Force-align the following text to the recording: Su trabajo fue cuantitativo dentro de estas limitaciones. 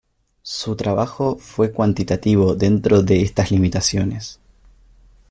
Su 0.41 0.75
trabajo 0.75 1.37
fue 1.37 1.71
cuantitativo 1.71 2.55
dentro 2.55 3.03
de 3.03 3.21
estas 3.21 3.51
limitaciones. 3.51 4.39